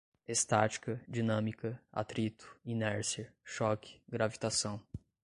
Estática, 0.27 0.99
dinâmica, 1.07 1.79
atrito, 1.93 2.57
inércia, 2.65 3.31
choque, 3.45 4.01
gravitação 4.09 4.81